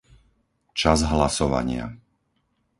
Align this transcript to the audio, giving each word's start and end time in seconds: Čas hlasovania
Čas 0.79 0.99
hlasovania 1.11 1.85